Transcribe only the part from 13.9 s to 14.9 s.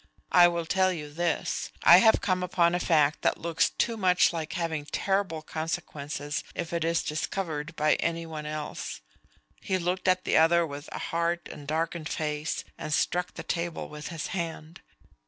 his hand.